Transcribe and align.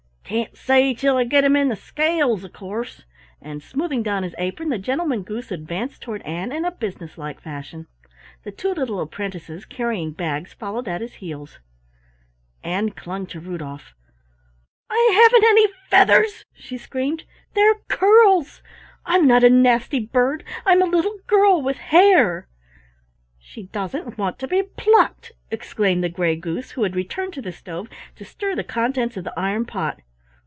"Can't 0.23 0.55
say 0.55 0.93
till 0.93 1.17
I 1.17 1.25
get 1.25 1.43
'em 1.43 1.57
in 1.57 1.67
the 1.67 1.75
scales, 1.75 2.45
of 2.45 2.53
course," 2.53 3.03
and, 3.41 3.61
smoothing 3.61 4.01
down 4.01 4.23
his 4.23 4.33
apron, 4.37 4.69
the 4.69 4.77
Gentleman 4.77 5.23
Goose 5.23 5.51
advanced 5.51 6.01
toward 6.01 6.21
Ann 6.21 6.53
in 6.53 6.63
a 6.63 6.71
businesslike 6.71 7.41
fashion. 7.41 7.87
The 8.43 8.51
two 8.53 8.73
little 8.73 9.01
apprentices, 9.01 9.65
carrying 9.65 10.13
bags, 10.13 10.53
followed 10.53 10.87
at 10.87 11.01
his 11.01 11.15
heels. 11.15 11.59
Ann 12.63 12.91
clung 12.91 13.25
to 13.25 13.41
Rudolf. 13.41 13.93
"I 14.89 15.19
haven't 15.21 15.43
any 15.43 15.67
feathers," 15.89 16.45
she 16.53 16.77
screamed. 16.77 17.25
"They're 17.53 17.81
curls. 17.89 18.61
I'm 19.05 19.27
not 19.27 19.43
a 19.43 19.49
nasty 19.49 19.99
bird 19.99 20.45
I'm 20.65 20.81
a 20.81 20.85
little 20.85 21.17
girl 21.27 21.61
with 21.61 21.77
hair!" 21.79 22.47
"She 23.37 23.63
doesn't 23.63 24.17
want 24.17 24.39
to 24.39 24.47
be 24.47 24.63
plucked!" 24.63 25.33
exclaimed 25.49 26.01
the 26.01 26.07
Gray 26.07 26.37
Goose 26.37 26.71
who 26.71 26.83
had 26.83 26.95
returned 26.95 27.33
to 27.33 27.41
the 27.41 27.51
stove 27.51 27.89
to 28.15 28.23
stir 28.23 28.55
the 28.55 28.63
contents 28.63 29.17
of 29.17 29.25
the 29.25 29.37
iron 29.37 29.65
pot. 29.65 29.99